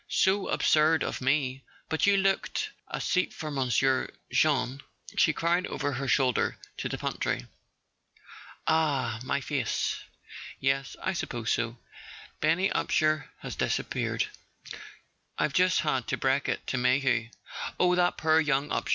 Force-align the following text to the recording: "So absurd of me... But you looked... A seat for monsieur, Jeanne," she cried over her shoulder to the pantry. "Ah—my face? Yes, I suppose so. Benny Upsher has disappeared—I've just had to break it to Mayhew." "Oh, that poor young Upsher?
"So 0.09 0.47
absurd 0.47 1.03
of 1.03 1.21
me... 1.21 1.61
But 1.87 2.07
you 2.07 2.17
looked... 2.17 2.71
A 2.87 2.99
seat 2.99 3.31
for 3.33 3.51
monsieur, 3.51 4.09
Jeanne," 4.31 4.81
she 5.15 5.31
cried 5.31 5.67
over 5.67 5.91
her 5.91 6.07
shoulder 6.07 6.57
to 6.77 6.89
the 6.89 6.97
pantry. 6.97 7.45
"Ah—my 8.65 9.41
face? 9.41 9.99
Yes, 10.59 10.95
I 11.03 11.13
suppose 11.13 11.51
so. 11.51 11.77
Benny 12.39 12.71
Upsher 12.71 13.27
has 13.41 13.55
disappeared—I've 13.55 15.53
just 15.53 15.81
had 15.81 16.07
to 16.07 16.17
break 16.17 16.49
it 16.49 16.65
to 16.65 16.79
Mayhew." 16.79 17.29
"Oh, 17.79 17.93
that 17.93 18.17
poor 18.17 18.39
young 18.39 18.69
Upsher? 18.71 18.89